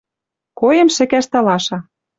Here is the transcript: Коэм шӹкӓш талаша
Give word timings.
Коэм 0.59 0.87
шӹкӓш 0.95 1.25
талаша 1.31 1.77